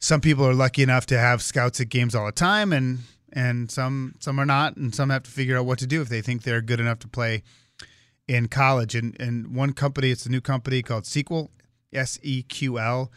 Some 0.00 0.20
people 0.20 0.46
are 0.46 0.54
lucky 0.54 0.82
enough 0.82 1.06
to 1.06 1.18
have 1.18 1.42
scouts 1.42 1.80
at 1.80 1.88
games 1.88 2.14
all 2.14 2.26
the 2.26 2.32
time, 2.32 2.72
and 2.72 3.00
and 3.32 3.70
some 3.70 4.14
some 4.20 4.38
are 4.38 4.46
not, 4.46 4.76
and 4.76 4.94
some 4.94 5.10
have 5.10 5.24
to 5.24 5.30
figure 5.30 5.58
out 5.58 5.66
what 5.66 5.78
to 5.80 5.86
do 5.86 6.00
if 6.00 6.08
they 6.08 6.20
think 6.20 6.42
they're 6.42 6.60
good 6.60 6.80
enough 6.80 6.98
to 7.00 7.08
play 7.08 7.42
in 8.28 8.48
college. 8.48 8.94
And 8.94 9.18
and 9.20 9.54
one 9.54 9.72
company, 9.72 10.10
it's 10.10 10.26
a 10.26 10.30
new 10.30 10.40
company 10.40 10.82
called 10.82 11.06
Sequel, 11.06 11.50
S 11.92 12.18
E 12.22 12.42
Q 12.42 12.78
L. 12.78 13.10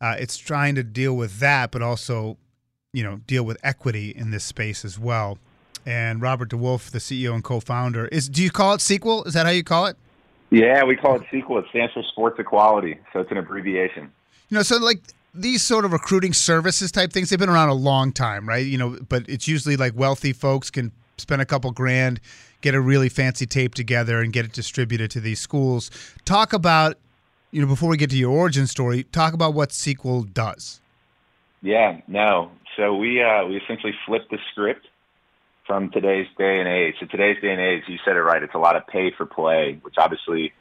Uh, 0.00 0.16
it's 0.18 0.36
trying 0.36 0.74
to 0.76 0.84
deal 0.84 1.16
with 1.16 1.40
that, 1.40 1.72
but 1.72 1.82
also, 1.82 2.38
you 2.92 3.02
know, 3.02 3.16
deal 3.26 3.42
with 3.42 3.58
equity 3.64 4.10
in 4.10 4.30
this 4.30 4.44
space 4.44 4.84
as 4.84 4.98
well. 4.98 5.38
And 5.84 6.22
Robert 6.22 6.50
DeWolf, 6.50 6.90
the 6.90 6.98
CEO 6.98 7.34
and 7.34 7.42
co-founder, 7.42 8.06
is 8.08 8.28
do 8.28 8.42
you 8.42 8.50
call 8.50 8.74
it 8.74 8.80
Sequel? 8.80 9.24
Is 9.24 9.34
that 9.34 9.46
how 9.46 9.52
you 9.52 9.64
call 9.64 9.86
it? 9.86 9.96
Yeah, 10.50 10.84
we 10.84 10.96
call 10.96 11.16
it 11.16 11.22
Sequel. 11.30 11.58
It 11.58 11.66
stands 11.70 11.92
for 11.92 12.02
Sports 12.02 12.38
Equality, 12.38 12.98
so 13.12 13.20
it's 13.20 13.30
an 13.30 13.38
abbreviation. 13.38 14.10
You 14.48 14.56
know, 14.56 14.62
so 14.62 14.76
like 14.78 15.00
these 15.34 15.62
sort 15.62 15.84
of 15.84 15.92
recruiting 15.92 16.32
services 16.32 16.90
type 16.90 17.12
things, 17.12 17.30
they've 17.30 17.38
been 17.38 17.48
around 17.48 17.68
a 17.68 17.74
long 17.74 18.12
time, 18.12 18.48
right? 18.48 18.64
You 18.66 18.78
know, 18.78 18.98
but 19.08 19.28
it's 19.28 19.46
usually 19.46 19.76
like 19.76 19.94
wealthy 19.96 20.32
folks 20.32 20.70
can 20.70 20.92
spend 21.16 21.42
a 21.42 21.46
couple 21.46 21.70
grand, 21.70 22.20
get 22.60 22.74
a 22.74 22.80
really 22.80 23.08
fancy 23.08 23.46
tape 23.46 23.74
together, 23.74 24.20
and 24.20 24.32
get 24.32 24.44
it 24.44 24.52
distributed 24.52 25.10
to 25.12 25.20
these 25.20 25.40
schools. 25.40 25.90
Talk 26.24 26.52
about, 26.52 26.96
you 27.50 27.60
know, 27.60 27.66
before 27.66 27.88
we 27.88 27.96
get 27.96 28.10
to 28.10 28.16
your 28.16 28.30
origin 28.30 28.66
story, 28.66 29.04
talk 29.04 29.32
about 29.34 29.54
what 29.54 29.72
Sequel 29.72 30.22
does. 30.22 30.80
Yeah, 31.62 32.00
no. 32.06 32.52
So 32.76 32.94
we 32.94 33.22
uh, 33.22 33.44
we 33.46 33.56
essentially 33.56 33.94
flipped 34.06 34.30
the 34.30 34.38
script 34.52 34.86
from 35.66 35.90
today's 35.90 36.26
day 36.38 36.60
and 36.60 36.68
age. 36.68 36.94
So 37.00 37.06
today's 37.06 37.36
day 37.42 37.50
and 37.50 37.60
age, 37.60 37.82
you 37.88 37.98
said 38.04 38.16
it 38.16 38.22
right. 38.22 38.42
It's 38.42 38.54
a 38.54 38.58
lot 38.58 38.76
of 38.76 38.86
pay 38.86 39.12
for 39.16 39.26
play, 39.26 39.78
which 39.82 39.96
obviously 39.98 40.52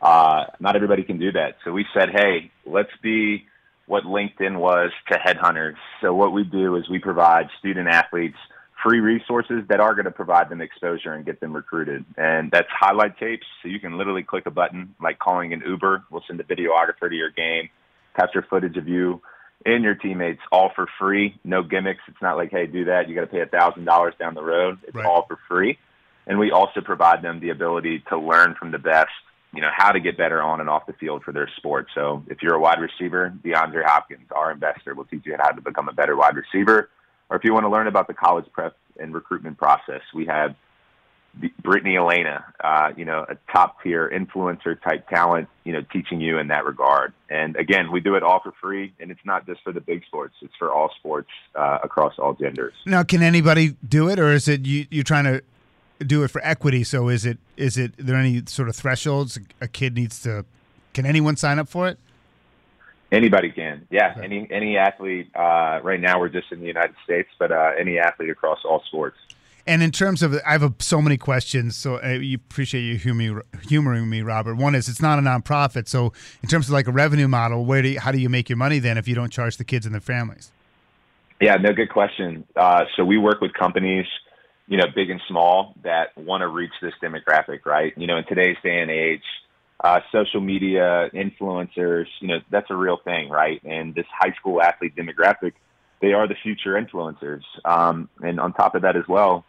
uh, 0.00 0.44
not 0.60 0.76
everybody 0.76 1.02
can 1.02 1.18
do 1.18 1.32
that. 1.32 1.56
So 1.64 1.72
we 1.72 1.86
said, 1.94 2.10
hey, 2.10 2.50
let's 2.66 2.90
be 3.02 3.46
what 3.86 4.04
LinkedIn 4.04 4.56
was 4.58 4.90
to 5.10 5.18
headhunters. 5.18 5.76
So 6.00 6.14
what 6.14 6.32
we 6.32 6.44
do 6.44 6.76
is 6.76 6.88
we 6.88 6.98
provide 6.98 7.48
student 7.58 7.88
athletes 7.88 8.36
free 8.82 9.00
resources 9.00 9.62
that 9.68 9.80
are 9.80 9.94
going 9.94 10.06
to 10.06 10.10
provide 10.10 10.48
them 10.48 10.60
exposure 10.60 11.12
and 11.12 11.24
get 11.24 11.40
them 11.40 11.54
recruited. 11.54 12.04
And 12.16 12.50
that's 12.50 12.68
highlight 12.70 13.18
tapes. 13.18 13.46
So 13.62 13.68
you 13.68 13.78
can 13.78 13.96
literally 13.96 14.22
click 14.24 14.46
a 14.46 14.50
button 14.50 14.94
like 15.00 15.18
calling 15.18 15.52
an 15.52 15.62
Uber. 15.66 16.04
We'll 16.10 16.24
send 16.26 16.40
a 16.40 16.44
videographer 16.44 17.08
to 17.08 17.14
your 17.14 17.30
game, 17.30 17.68
capture 18.16 18.44
footage 18.48 18.76
of 18.76 18.88
you 18.88 19.20
and 19.64 19.84
your 19.84 19.94
teammates 19.94 20.40
all 20.50 20.72
for 20.74 20.88
free, 20.98 21.38
no 21.44 21.62
gimmicks. 21.62 22.00
It's 22.08 22.20
not 22.20 22.36
like, 22.36 22.50
hey, 22.50 22.66
do 22.66 22.86
that. 22.86 23.08
You 23.08 23.14
got 23.14 23.20
to 23.22 23.26
pay 23.28 23.40
a 23.42 23.46
thousand 23.46 23.84
dollars 23.84 24.14
down 24.18 24.34
the 24.34 24.42
road. 24.42 24.78
It's 24.82 24.94
Right. 24.94 25.06
all 25.06 25.24
for 25.26 25.38
free. 25.48 25.78
And 26.26 26.38
we 26.38 26.50
also 26.50 26.80
provide 26.80 27.22
them 27.22 27.40
the 27.40 27.50
ability 27.50 28.02
to 28.08 28.18
learn 28.18 28.54
from 28.58 28.70
the 28.70 28.78
best, 28.78 29.10
you 29.54 29.60
know, 29.60 29.70
how 29.74 29.92
to 29.92 30.00
get 30.00 30.16
better 30.16 30.42
on 30.42 30.60
and 30.60 30.70
off 30.70 30.86
the 30.86 30.94
field 30.94 31.22
for 31.22 31.32
their 31.32 31.48
sport. 31.56 31.86
So 31.94 32.24
if 32.28 32.42
you're 32.42 32.54
a 32.54 32.60
wide 32.60 32.80
receiver, 32.80 33.32
DeAndre 33.44 33.84
Hopkins, 33.84 34.26
our 34.34 34.50
investor, 34.50 34.94
will 34.94 35.04
teach 35.04 35.26
you 35.26 35.36
how 35.38 35.50
to 35.50 35.60
become 35.60 35.88
a 35.88 35.92
better 35.92 36.16
wide 36.16 36.36
receiver. 36.36 36.88
Or 37.28 37.36
if 37.36 37.44
you 37.44 37.52
want 37.52 37.64
to 37.64 37.70
learn 37.70 37.86
about 37.86 38.08
the 38.08 38.14
college 38.14 38.46
prep 38.52 38.76
and 38.98 39.14
recruitment 39.14 39.58
process, 39.58 40.02
we 40.14 40.26
have 40.26 40.54
Brittany 41.62 41.96
Elena, 41.96 42.44
uh, 42.62 42.90
you 42.96 43.06
know, 43.06 43.24
a 43.26 43.36
top 43.50 43.82
tier 43.82 44.10
influencer 44.10 44.80
type 44.82 45.08
talent, 45.08 45.48
you 45.64 45.72
know, 45.72 45.80
teaching 45.92 46.20
you 46.20 46.38
in 46.38 46.48
that 46.48 46.66
regard. 46.66 47.14
And 47.30 47.56
again, 47.56 47.90
we 47.90 48.00
do 48.00 48.16
it 48.16 48.22
all 48.22 48.40
for 48.40 48.52
free, 48.60 48.92
and 49.00 49.10
it's 49.10 49.24
not 49.24 49.46
just 49.46 49.62
for 49.62 49.72
the 49.72 49.80
big 49.80 50.04
sports; 50.04 50.34
it's 50.42 50.52
for 50.58 50.70
all 50.70 50.90
sports 50.98 51.30
uh, 51.54 51.78
across 51.82 52.18
all 52.18 52.34
genders. 52.34 52.74
Now, 52.84 53.02
can 53.02 53.22
anybody 53.22 53.76
do 53.88 54.10
it, 54.10 54.18
or 54.18 54.30
is 54.30 54.46
it 54.46 54.66
you? 54.66 54.86
You're 54.90 55.04
trying 55.04 55.24
to 55.24 55.42
do 56.06 56.22
it 56.24 56.28
for 56.28 56.40
equity. 56.44 56.84
So 56.84 57.08
is 57.08 57.24
it? 57.24 57.38
Is 57.56 57.76
it? 57.76 57.92
There 57.96 58.16
any 58.16 58.42
sort 58.46 58.68
of 58.68 58.76
thresholds 58.76 59.38
a 59.60 59.68
kid 59.68 59.94
needs 59.94 60.20
to? 60.22 60.44
Can 60.94 61.06
anyone 61.06 61.36
sign 61.36 61.58
up 61.58 61.68
for 61.68 61.88
it? 61.88 61.98
Anybody 63.10 63.50
can, 63.50 63.86
yeah. 63.90 64.14
Any 64.22 64.48
any 64.50 64.78
athlete. 64.78 65.30
Uh, 65.34 65.80
right 65.82 66.00
now, 66.00 66.18
we're 66.18 66.30
just 66.30 66.50
in 66.50 66.60
the 66.60 66.66
United 66.66 66.96
States, 67.04 67.28
but 67.38 67.52
uh, 67.52 67.72
any 67.78 67.98
athlete 67.98 68.30
across 68.30 68.60
all 68.64 68.82
sports. 68.86 69.18
And 69.66 69.82
in 69.82 69.92
terms 69.92 70.22
of, 70.22 70.34
I 70.46 70.52
have 70.52 70.62
a, 70.62 70.74
so 70.80 71.00
many 71.00 71.16
questions. 71.16 71.76
So 71.76 72.02
uh, 72.02 72.08
you 72.08 72.36
appreciate 72.36 72.80
you 72.80 72.96
humoring, 72.96 73.42
humoring 73.68 74.10
me, 74.10 74.22
Robert. 74.22 74.56
One 74.56 74.74
is, 74.74 74.88
it's 74.88 75.00
not 75.00 75.20
a 75.20 75.22
nonprofit. 75.22 75.88
So 75.88 76.12
in 76.42 76.48
terms 76.48 76.66
of 76.66 76.72
like 76.72 76.88
a 76.88 76.90
revenue 76.90 77.28
model, 77.28 77.64
where 77.64 77.80
do 77.80 77.90
you, 77.90 78.00
how 78.00 78.10
do 78.10 78.18
you 78.18 78.28
make 78.28 78.48
your 78.48 78.56
money 78.56 78.80
then 78.80 78.98
if 78.98 79.06
you 79.06 79.14
don't 79.14 79.30
charge 79.30 79.58
the 79.58 79.64
kids 79.64 79.86
and 79.86 79.94
their 79.94 80.00
families? 80.00 80.50
Yeah, 81.40 81.56
no, 81.56 81.72
good 81.72 81.90
question. 81.90 82.44
Uh, 82.56 82.86
so 82.96 83.04
we 83.04 83.18
work 83.18 83.40
with 83.40 83.52
companies, 83.52 84.06
you 84.66 84.76
know, 84.76 84.84
big 84.94 85.10
and 85.10 85.20
small 85.28 85.74
that 85.82 86.16
want 86.16 86.42
to 86.42 86.48
reach 86.48 86.72
this 86.80 86.94
demographic, 87.02 87.66
right? 87.66 87.92
You 87.96 88.06
know, 88.06 88.16
in 88.16 88.24
today's 88.24 88.56
day 88.62 88.80
and 88.80 88.90
age, 88.90 89.22
uh, 89.82 90.00
social 90.12 90.40
media 90.40 91.10
influencers, 91.12 92.06
you 92.20 92.28
know, 92.28 92.38
that's 92.50 92.70
a 92.70 92.76
real 92.76 92.98
thing, 93.04 93.28
right? 93.28 93.60
And 93.64 93.94
this 93.94 94.06
high 94.16 94.32
school 94.38 94.62
athlete 94.62 94.94
demographic, 94.94 95.54
they 96.00 96.12
are 96.12 96.28
the 96.28 96.36
future 96.42 96.80
influencers. 96.80 97.42
Um, 97.64 98.08
and 98.22 98.38
on 98.38 98.52
top 98.52 98.74
of 98.74 98.82
that 98.82 98.96
as 98.96 99.04
well, 99.08 99.44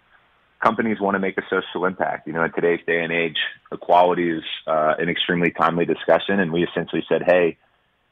companies 0.63 0.99
want 0.99 1.15
to 1.15 1.19
make 1.19 1.37
a 1.37 1.43
social 1.49 1.85
impact. 1.85 2.25
You 2.25 2.33
know, 2.33 2.43
in 2.43 2.51
today's 2.53 2.79
day 2.87 3.01
and 3.03 3.11
age, 3.11 3.37
equality 3.71 4.29
is 4.29 4.43
uh, 4.65 4.95
an 4.97 5.09
extremely 5.09 5.51
timely 5.51 5.85
discussion, 5.85 6.39
and 6.39 6.51
we 6.51 6.63
essentially 6.63 7.03
said, 7.07 7.23
hey, 7.25 7.57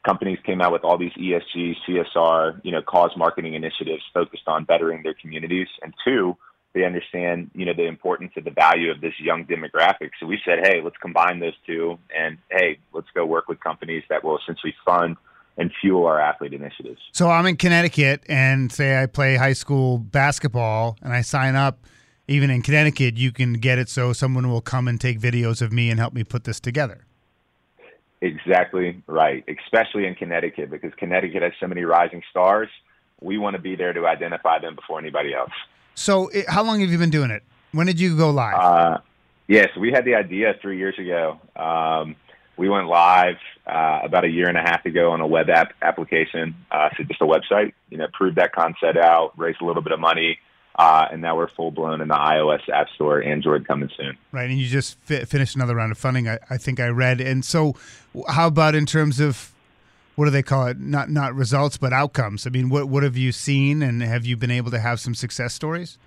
companies 0.04 0.38
came 0.44 0.60
out 0.60 0.72
with 0.72 0.84
all 0.84 0.98
these 0.98 1.12
ESG, 1.12 1.76
CSR, 1.88 2.60
you 2.62 2.72
know, 2.72 2.82
cause 2.82 3.10
marketing 3.16 3.54
initiatives 3.54 4.02
focused 4.12 4.46
on 4.46 4.64
bettering 4.64 5.02
their 5.02 5.14
communities, 5.14 5.68
and 5.82 5.94
two, 6.04 6.36
they 6.74 6.84
understand, 6.84 7.50
you 7.54 7.66
know, 7.66 7.74
the 7.74 7.86
importance 7.86 8.32
of 8.36 8.44
the 8.44 8.50
value 8.50 8.90
of 8.90 9.00
this 9.00 9.12
young 9.20 9.44
demographic. 9.44 10.10
So 10.18 10.26
we 10.26 10.40
said, 10.44 10.60
hey, 10.62 10.80
let's 10.82 10.96
combine 10.96 11.40
those 11.40 11.54
two, 11.66 11.98
and 12.16 12.38
hey, 12.50 12.78
let's 12.92 13.08
go 13.14 13.26
work 13.26 13.48
with 13.48 13.60
companies 13.60 14.04
that 14.08 14.24
will 14.24 14.38
essentially 14.38 14.74
fund 14.84 15.16
and 15.58 15.70
fuel 15.80 16.06
our 16.06 16.18
athlete 16.18 16.54
initiatives. 16.54 17.00
So 17.12 17.28
I'm 17.28 17.46
in 17.46 17.56
Connecticut 17.56 18.22
and 18.26 18.72
say 18.72 19.02
I 19.02 19.06
play 19.06 19.36
high 19.36 19.52
school 19.52 19.98
basketball 19.98 20.96
and 21.02 21.12
I 21.12 21.20
sign 21.20 21.56
up. 21.56 21.78
Even 22.28 22.50
in 22.50 22.62
Connecticut, 22.62 23.16
you 23.16 23.32
can 23.32 23.54
get 23.54 23.78
it 23.78 23.88
so 23.88 24.12
someone 24.12 24.48
will 24.48 24.62
come 24.62 24.88
and 24.88 24.98
take 24.98 25.20
videos 25.20 25.60
of 25.60 25.72
me 25.72 25.90
and 25.90 25.98
help 26.00 26.14
me 26.14 26.24
put 26.24 26.44
this 26.44 26.60
together. 26.60 27.04
Exactly 28.22 29.02
right, 29.08 29.44
especially 29.48 30.06
in 30.06 30.14
Connecticut 30.14 30.70
because 30.70 30.92
Connecticut 30.96 31.42
has 31.42 31.52
so 31.60 31.66
many 31.66 31.82
rising 31.82 32.22
stars. 32.30 32.68
We 33.20 33.36
want 33.36 33.56
to 33.56 33.60
be 33.60 33.76
there 33.76 33.92
to 33.92 34.06
identify 34.06 34.60
them 34.60 34.76
before 34.76 34.98
anybody 34.98 35.34
else. 35.34 35.50
So 35.94 36.28
it, 36.28 36.48
how 36.48 36.62
long 36.62 36.80
have 36.80 36.90
you 36.90 36.98
been 36.98 37.10
doing 37.10 37.30
it? 37.30 37.42
When 37.72 37.86
did 37.86 38.00
you 38.00 38.16
go 38.16 38.30
live? 38.30 38.54
Uh, 38.54 38.98
yeah, 39.48 39.66
so 39.74 39.80
we 39.80 39.90
had 39.92 40.04
the 40.04 40.14
idea 40.14 40.54
three 40.60 40.78
years 40.78 40.98
ago. 40.98 41.40
Um, 41.56 42.16
we 42.56 42.68
went 42.68 42.86
live 42.86 43.36
uh, 43.66 44.00
about 44.04 44.24
a 44.24 44.28
year 44.28 44.48
and 44.48 44.56
a 44.56 44.60
half 44.60 44.84
ago 44.84 45.10
on 45.12 45.20
a 45.20 45.26
web 45.26 45.48
app 45.48 45.72
application, 45.82 46.54
uh, 46.70 46.90
so 46.96 47.02
just 47.04 47.20
a 47.20 47.24
website. 47.24 47.72
You 47.90 47.98
know, 47.98 48.08
proved 48.12 48.36
that 48.36 48.52
concept 48.52 48.98
out, 48.98 49.32
raised 49.38 49.60
a 49.60 49.64
little 49.64 49.82
bit 49.82 49.92
of 49.92 50.00
money, 50.00 50.38
uh, 50.76 51.06
and 51.10 51.22
now 51.22 51.36
we're 51.36 51.50
full 51.50 51.70
blown 51.70 52.00
in 52.00 52.08
the 52.08 52.14
iOS 52.14 52.68
App 52.68 52.88
Store, 52.94 53.22
Android 53.22 53.66
coming 53.66 53.90
soon. 53.96 54.16
right, 54.32 54.48
and 54.48 54.58
you 54.58 54.66
just 54.66 54.98
fi- 55.00 55.24
finished 55.24 55.54
another 55.56 55.74
round 55.74 55.92
of 55.92 55.98
funding. 55.98 56.28
I, 56.28 56.38
I 56.50 56.56
think 56.56 56.78
I 56.80 56.88
read. 56.88 57.20
And 57.20 57.44
so, 57.44 57.74
how 58.28 58.46
about 58.48 58.74
in 58.74 58.86
terms 58.86 59.20
of 59.20 59.52
what 60.14 60.26
do 60.26 60.30
they 60.30 60.42
call 60.42 60.66
it? 60.66 60.78
Not 60.78 61.10
not 61.10 61.34
results, 61.34 61.76
but 61.76 61.92
outcomes. 61.92 62.46
I 62.46 62.50
mean, 62.50 62.68
what 62.68 62.88
what 62.88 63.02
have 63.02 63.16
you 63.16 63.32
seen, 63.32 63.82
and 63.82 64.02
have 64.02 64.24
you 64.24 64.36
been 64.36 64.50
able 64.50 64.70
to 64.70 64.78
have 64.78 65.00
some 65.00 65.14
success 65.14 65.54
stories? 65.54 65.98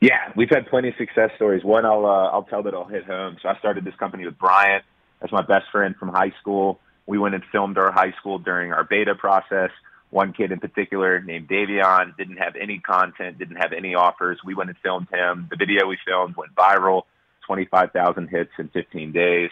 Yeah, 0.00 0.32
we've 0.36 0.50
had 0.50 0.66
plenty 0.66 0.88
of 0.88 0.94
success 0.96 1.30
stories. 1.36 1.64
One 1.64 1.86
I'll 1.86 2.06
uh, 2.06 2.28
I'll 2.28 2.44
tell 2.44 2.62
that 2.64 2.74
I'll 2.74 2.84
hit 2.84 3.04
home. 3.04 3.36
So 3.42 3.48
I 3.48 3.58
started 3.58 3.84
this 3.84 3.94
company 3.96 4.24
with 4.24 4.38
Bryant. 4.38 4.84
That's 5.20 5.32
my 5.32 5.42
best 5.42 5.66
friend 5.72 5.96
from 5.96 6.10
high 6.10 6.32
school. 6.40 6.78
We 7.06 7.18
went 7.18 7.34
and 7.34 7.44
filmed 7.50 7.78
our 7.78 7.90
high 7.90 8.12
school 8.20 8.38
during 8.38 8.72
our 8.72 8.84
beta 8.84 9.14
process. 9.14 9.70
One 10.10 10.32
kid 10.32 10.52
in 10.52 10.60
particular 10.60 11.20
named 11.20 11.48
Davion 11.48 12.16
didn't 12.16 12.36
have 12.36 12.54
any 12.54 12.78
content, 12.78 13.38
didn't 13.38 13.56
have 13.56 13.72
any 13.72 13.94
offers. 13.94 14.38
We 14.44 14.54
went 14.54 14.70
and 14.70 14.78
filmed 14.78 15.08
him. 15.12 15.48
The 15.50 15.56
video 15.56 15.86
we 15.88 15.98
filmed 16.06 16.36
went 16.36 16.54
viral, 16.54 17.02
25,000 17.46 18.28
hits 18.28 18.50
in 18.58 18.68
15 18.68 19.12
days. 19.12 19.50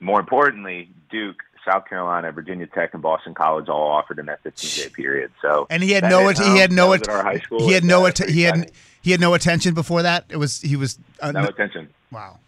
More 0.00 0.20
importantly, 0.20 0.90
Duke, 1.10 1.42
South 1.68 1.86
Carolina, 1.88 2.32
Virginia 2.32 2.66
Tech, 2.66 2.94
and 2.94 3.02
Boston 3.02 3.34
College 3.34 3.68
all 3.68 3.88
offered 3.88 4.18
in 4.18 4.26
that 4.26 4.42
15 4.42 4.84
day 4.84 4.90
period. 4.94 5.30
So 5.42 5.66
And 5.70 5.82
he 5.82 5.90
had 5.92 6.04
no 6.04 6.28
he 6.28 6.58
had 6.58 6.72
no 6.72 6.84
That 6.84 6.90
was 6.90 7.00
att- 7.02 7.08
at 7.08 7.14
our 7.14 7.22
high 7.24 7.38
school. 7.40 7.66
he 7.66 7.72
had 7.72 7.84
no 7.84 8.06
att- 8.06 8.28
he 8.30 8.42
had 8.42 8.70
he 9.02 9.10
had 9.10 9.20
no 9.20 9.34
attention 9.34 9.74
before 9.74 10.02
that. 10.02 10.24
It 10.28 10.36
was 10.36 10.60
he 10.60 10.76
was 10.76 10.98
uh, 11.20 11.32
no 11.32 11.42
no- 11.42 11.48
attention. 11.48 11.88
Wow. 12.10 12.38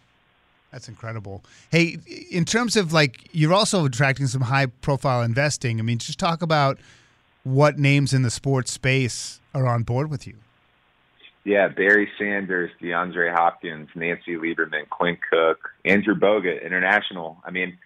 That's 0.71 0.87
incredible. 0.87 1.43
Hey, 1.69 1.97
in 2.31 2.45
terms 2.45 2.77
of 2.77 2.93
like, 2.93 3.27
you're 3.33 3.53
also 3.53 3.83
attracting 3.85 4.27
some 4.27 4.41
high 4.43 4.67
profile 4.67 5.21
investing. 5.21 5.79
I 5.79 5.83
mean, 5.83 5.97
just 5.97 6.17
talk 6.17 6.41
about 6.41 6.79
what 7.43 7.77
names 7.77 8.13
in 8.13 8.21
the 8.21 8.29
sports 8.29 8.71
space 8.71 9.41
are 9.53 9.67
on 9.67 9.83
board 9.83 10.09
with 10.09 10.25
you. 10.25 10.35
Yeah, 11.43 11.67
Barry 11.69 12.07
Sanders, 12.17 12.71
DeAndre 12.81 13.33
Hopkins, 13.35 13.89
Nancy 13.95 14.35
Lieberman, 14.35 14.87
Quinn 14.89 15.17
Cook, 15.29 15.71
Andrew 15.83 16.13
Bogut, 16.15 16.63
international. 16.63 17.37
I 17.43 17.51
mean, 17.51 17.77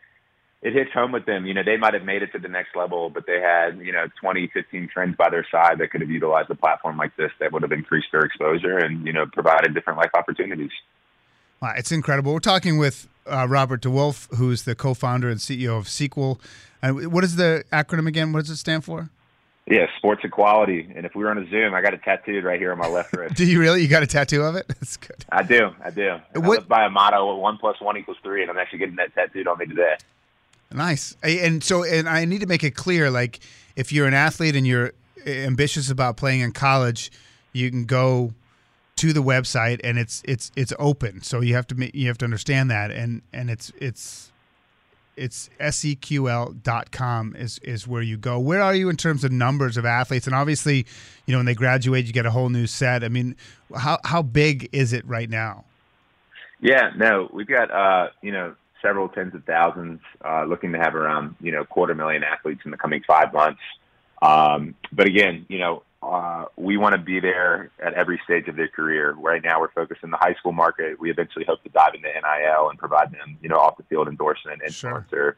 it 0.62 0.74
hits 0.74 0.92
home 0.94 1.12
with 1.12 1.26
them. 1.26 1.46
You 1.46 1.54
know, 1.54 1.64
they 1.64 1.78
might 1.78 1.94
have 1.94 2.04
made 2.04 2.24
it 2.24 2.32
to 2.32 2.40
the 2.40 2.48
next 2.48 2.76
level, 2.76 3.10
but 3.10 3.26
they 3.28 3.40
had, 3.40 3.80
you 3.80 3.92
know, 3.92 4.08
20, 4.20 4.50
15 4.54 4.90
friends 4.94 5.16
by 5.16 5.30
their 5.30 5.46
side 5.52 5.78
that 5.80 5.92
could 5.92 6.02
have 6.02 6.10
utilized 6.10 6.50
a 6.50 6.56
platform 6.56 6.98
like 6.98 7.16
this 7.18 7.32
that 7.40 7.52
would 7.52 7.62
have 7.62 7.72
increased 7.72 8.08
their 8.12 8.22
exposure 8.22 8.78
and, 8.78 9.06
you 9.06 9.14
know, 9.14 9.26
provided 9.32 9.74
different 9.74 10.00
life 10.00 10.12
opportunities. 10.16 10.72
Wow, 11.62 11.74
it's 11.78 11.92
incredible. 11.92 12.34
We're 12.34 12.40
talking 12.40 12.78
with 12.78 13.08
uh, 13.28 13.48
Robert 13.48 13.82
DeWolf, 13.82 14.36
who's 14.36 14.64
the 14.64 14.76
co-founder 14.76 15.30
and 15.30 15.40
CEO 15.40 15.78
of 15.78 15.88
Sequel. 15.88 16.40
And 16.82 17.12
what 17.12 17.24
is 17.24 17.36
the 17.36 17.64
acronym 17.72 18.08
again? 18.08 18.34
What 18.34 18.42
does 18.42 18.50
it 18.52 18.58
stand 18.58 18.84
for? 18.84 19.10
Yeah, 19.68 19.88
sports 19.98 20.22
equality. 20.24 20.88
And 20.96 21.08
if 21.08 21.16
we 21.16 21.24
were 21.24 21.32
on 21.32 21.40
a 21.40 21.50
Zoom, 21.50 21.74
I 21.74 21.82
got 21.82 21.96
it 21.96 22.04
tattooed 22.04 22.44
right 22.44 22.60
here 22.60 22.72
on 22.72 22.78
my 22.78 22.88
left 22.88 23.16
wrist. 23.16 23.36
do 23.36 23.46
you 23.46 23.60
really? 23.60 23.82
You 23.82 23.88
got 23.88 24.04
a 24.04 24.08
tattoo 24.08 24.44
of 24.44 24.56
it? 24.56 24.68
That's 24.68 24.98
good. 24.98 25.26
I 25.32 25.42
do. 25.42 25.72
I 25.84 25.90
do. 25.90 26.20
What? 26.34 26.44
I 26.44 26.48
live 26.48 26.68
by 26.68 26.86
a 26.86 26.90
motto 26.90 27.36
one 27.38 27.58
plus 27.58 27.82
one 27.82 27.98
equals 27.98 28.18
three, 28.22 28.44
and 28.44 28.52
I'm 28.52 28.58
actually 28.58 28.80
getting 28.80 28.98
that 28.98 29.16
tattooed 29.16 29.48
on 29.48 29.58
me 29.58 29.66
today. 29.66 29.96
Nice. 30.76 31.16
And 31.24 31.64
so, 31.64 31.84
and 31.84 32.08
I 32.08 32.26
need 32.26 32.42
to 32.42 32.48
make 32.48 32.64
it 32.64 32.76
clear, 32.76 33.10
like, 33.10 33.40
if 33.76 33.92
you're 33.92 34.08
an 34.08 34.14
athlete 34.14 34.56
and 34.56 34.68
you're 34.68 34.92
ambitious 35.26 35.90
about 35.90 36.18
playing 36.18 36.42
in 36.42 36.52
college, 36.52 37.12
you 37.54 37.72
can 37.72 37.86
go 37.86 38.34
to 38.98 39.12
the 39.12 39.22
website 39.22 39.82
and 39.84 39.98
it's 39.98 40.22
it's 40.26 40.52
it's 40.56 40.74
open. 40.80 41.22
So 41.22 41.42
you 41.42 41.56
have 41.56 41.68
to 41.68 41.98
you 41.98 42.08
have 42.08 42.18
to 42.20 42.26
understand 42.26 42.72
that 42.72 42.92
and 42.92 43.22
and 43.34 43.50
it's 43.50 43.72
it's 43.80 44.32
it's 45.18 45.50
seql.com 45.60 47.36
is 47.38 47.60
is 47.60 47.88
where 47.88 48.02
you 48.02 48.18
go. 48.18 48.40
Where 48.40 48.62
are 48.62 48.76
you 48.76 48.90
in 48.90 48.98
terms 48.98 49.24
of 49.24 49.32
numbers 49.32 49.78
of 49.78 49.86
athletes? 49.86 50.28
And 50.28 50.36
obviously, 50.36 50.86
you 51.26 51.32
know, 51.32 51.40
when 51.40 51.46
they 51.46 51.56
graduate, 51.56 52.06
you 52.06 52.14
get 52.14 52.26
a 52.26 52.32
whole 52.32 52.50
new 52.50 52.68
set. 52.68 53.04
I 53.04 53.10
mean, 53.10 53.36
how 53.76 54.00
how 54.04 54.22
big 54.22 54.70
is 54.72 54.94
it 54.94 55.06
right 55.08 55.30
now? 55.30 55.66
Yeah, 56.62 56.92
no, 56.96 57.30
we've 57.34 57.48
got 57.48 57.72
uh, 57.72 58.10
you 58.22 58.32
know 58.32 58.56
several 58.86 59.10
tens 59.10 59.34
of 59.34 59.44
thousands, 59.46 60.00
uh, 60.24 60.46
looking 60.46 60.72
to 60.74 60.78
have 60.78 60.96
around 60.96 61.36
you 61.42 61.52
know 61.52 61.66
quarter 61.66 61.96
million 61.96 62.24
athletes 62.24 62.62
in 62.66 62.72
the 62.72 62.78
coming 62.78 63.02
five 63.08 63.34
months. 63.34 63.62
Um, 64.22 64.76
but 64.92 65.08
again, 65.08 65.46
you 65.50 65.60
know, 65.60 65.84
uh, 66.02 66.46
we 66.56 66.78
want 66.78 66.94
to 66.94 67.02
be 67.02 67.20
there 67.20 67.72
at 67.84 67.94
every 67.94 68.22
stage 68.24 68.48
of 68.48 68.56
their 68.56 68.68
career. 68.68 69.14
Right 69.14 69.44
now, 69.44 69.60
we're 69.60 69.72
focused 69.72 70.04
in 70.04 70.12
the 70.12 70.18
high 70.18 70.36
school 70.36 70.52
market. 70.52 71.00
We 71.00 71.10
eventually 71.10 71.46
hope 71.46 71.64
to 71.64 71.70
dive 71.70 71.96
into 71.96 72.08
NIL 72.08 72.70
and 72.70 72.78
provide 72.78 73.12
them, 73.12 73.38
you 73.42 73.50
know, 73.50 73.58
off 73.58 73.78
the 73.78 73.84
field 73.84 74.08
endorsement, 74.08 74.62
influencer, 74.62 75.10
sure. 75.10 75.38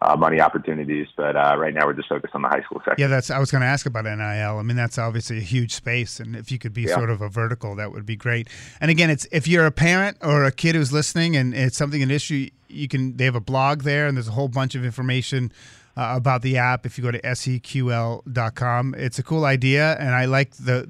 uh, 0.00 0.16
money 0.16 0.40
opportunities. 0.40 1.06
But 1.16 1.36
uh, 1.36 1.56
right 1.58 1.74
now, 1.74 1.86
we're 1.86 1.92
just 1.92 2.08
focused 2.08 2.34
on 2.34 2.42
the 2.42 2.48
high 2.48 2.62
school 2.62 2.80
sector. 2.84 2.94
Yeah, 2.98 3.08
that's. 3.08 3.30
I 3.30 3.38
was 3.38 3.50
going 3.50 3.60
to 3.60 3.66
ask 3.66 3.84
about 3.84 4.04
NIL. 4.04 4.58
I 4.58 4.62
mean, 4.62 4.76
that's 4.76 4.96
obviously 4.96 5.36
a 5.36 5.42
huge 5.42 5.74
space, 5.74 6.18
and 6.18 6.34
if 6.34 6.50
you 6.50 6.58
could 6.58 6.72
be 6.72 6.82
yeah. 6.82 6.94
sort 6.94 7.10
of 7.10 7.20
a 7.20 7.28
vertical, 7.28 7.76
that 7.76 7.92
would 7.92 8.06
be 8.06 8.16
great. 8.16 8.48
And 8.80 8.90
again, 8.90 9.10
it's 9.10 9.26
if 9.32 9.46
you're 9.46 9.66
a 9.66 9.72
parent 9.72 10.16
or 10.22 10.44
a 10.44 10.52
kid 10.52 10.74
who's 10.76 10.94
listening, 10.94 11.36
and 11.36 11.54
it's 11.54 11.76
something 11.76 12.02
an 12.02 12.10
issue, 12.10 12.48
you 12.68 12.88
can. 12.88 13.16
They 13.16 13.24
have 13.24 13.34
a 13.34 13.40
blog 13.40 13.82
there, 13.82 14.06
and 14.06 14.16
there's 14.16 14.28
a 14.28 14.32
whole 14.32 14.48
bunch 14.48 14.74
of 14.74 14.84
information 14.84 15.52
uh, 15.96 16.14
about 16.16 16.42
the 16.42 16.58
app 16.58 16.86
if 16.86 16.98
you 16.98 17.04
go 17.04 17.10
to 17.10 17.20
seql.com. 17.20 18.94
It's 18.96 19.18
a 19.18 19.22
cool 19.22 19.44
idea, 19.44 19.96
and 19.98 20.10
I 20.10 20.26
like 20.26 20.52
the 20.56 20.88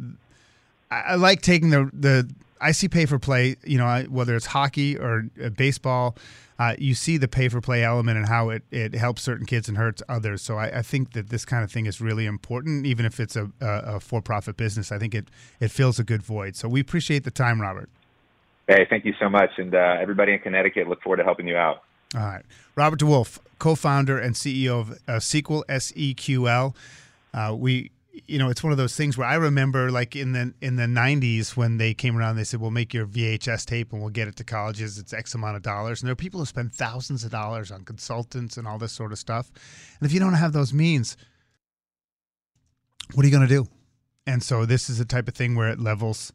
I 0.90 1.16
like 1.16 1.42
taking 1.42 1.70
the 1.70 1.90
the 1.92 2.28
I 2.60 2.72
see 2.72 2.88
pay 2.88 3.06
for 3.06 3.18
play. 3.18 3.56
You 3.64 3.78
know, 3.78 4.04
whether 4.08 4.36
it's 4.36 4.46
hockey 4.46 4.96
or 4.98 5.26
uh, 5.42 5.50
baseball. 5.50 6.16
Uh, 6.58 6.74
you 6.78 6.94
see 6.94 7.18
the 7.18 7.28
pay 7.28 7.50
for 7.50 7.60
play 7.60 7.84
element 7.84 8.16
and 8.16 8.26
how 8.26 8.48
it, 8.48 8.62
it 8.70 8.94
helps 8.94 9.20
certain 9.20 9.44
kids 9.44 9.68
and 9.68 9.76
hurts 9.76 10.02
others. 10.08 10.40
So 10.40 10.56
I, 10.56 10.78
I 10.78 10.80
think 10.82 11.12
that 11.12 11.28
this 11.28 11.44
kind 11.44 11.62
of 11.62 11.70
thing 11.70 11.84
is 11.84 12.00
really 12.00 12.24
important, 12.24 12.86
even 12.86 13.04
if 13.04 13.20
it's 13.20 13.36
a, 13.36 13.50
a, 13.60 13.66
a 13.96 14.00
for 14.00 14.22
profit 14.22 14.56
business. 14.56 14.90
I 14.90 14.98
think 14.98 15.14
it, 15.14 15.28
it 15.60 15.70
fills 15.70 15.98
a 15.98 16.04
good 16.04 16.22
void. 16.22 16.56
So 16.56 16.66
we 16.66 16.80
appreciate 16.80 17.24
the 17.24 17.30
time, 17.30 17.60
Robert. 17.60 17.90
Hey, 18.68 18.84
thank 18.90 19.04
you 19.04 19.14
so 19.20 19.28
much. 19.28 19.50
And 19.58 19.74
uh, 19.74 19.96
everybody 20.00 20.32
in 20.32 20.40
Connecticut, 20.40 20.88
look 20.88 21.02
forward 21.02 21.18
to 21.18 21.24
helping 21.24 21.46
you 21.46 21.56
out. 21.56 21.82
All 22.14 22.22
right. 22.22 22.42
Robert 22.74 23.00
DeWolf, 23.00 23.38
co-founder 23.58 24.18
and 24.18 24.34
CEO 24.34 24.80
of 24.80 24.98
uh, 25.08 25.20
Sequel 25.20 25.64
S 25.68 25.92
E 25.94 26.14
Q 26.14 26.48
L. 26.48 26.74
Uh, 27.32 27.54
we, 27.56 27.90
you 28.26 28.38
know, 28.38 28.48
it's 28.48 28.62
one 28.62 28.72
of 28.72 28.78
those 28.78 28.96
things 28.96 29.16
where 29.16 29.26
I 29.26 29.34
remember, 29.34 29.90
like 29.90 30.16
in 30.16 30.32
the 30.32 30.52
in 30.60 30.76
the 30.76 30.84
'90s, 30.84 31.56
when 31.56 31.78
they 31.78 31.94
came 31.94 32.16
around, 32.16 32.36
they 32.36 32.44
said, 32.44 32.60
"We'll 32.60 32.70
make 32.70 32.92
your 32.92 33.06
VHS 33.06 33.66
tape 33.66 33.92
and 33.92 34.00
we'll 34.00 34.10
get 34.10 34.28
it 34.28 34.36
to 34.36 34.44
colleges. 34.44 34.98
It's 34.98 35.12
X 35.12 35.34
amount 35.34 35.56
of 35.56 35.62
dollars." 35.62 36.00
And 36.00 36.08
there 36.08 36.12
are 36.12 36.16
people 36.16 36.40
who 36.40 36.46
spend 36.46 36.72
thousands 36.72 37.24
of 37.24 37.30
dollars 37.30 37.70
on 37.70 37.84
consultants 37.84 38.56
and 38.56 38.66
all 38.66 38.78
this 38.78 38.92
sort 38.92 39.12
of 39.12 39.18
stuff. 39.18 39.50
And 40.00 40.08
if 40.08 40.12
you 40.12 40.20
don't 40.20 40.34
have 40.34 40.52
those 40.52 40.72
means, 40.72 41.16
what 43.14 43.24
are 43.24 43.28
you 43.28 43.36
going 43.36 43.46
to 43.46 43.54
do? 43.54 43.68
And 44.26 44.42
so 44.42 44.64
this 44.64 44.88
is 44.90 44.98
the 44.98 45.04
type 45.04 45.28
of 45.28 45.34
thing 45.34 45.54
where 45.54 45.68
it 45.68 45.78
levels 45.78 46.32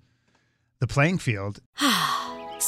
the 0.80 0.88
playing 0.88 1.18
field. 1.18 1.60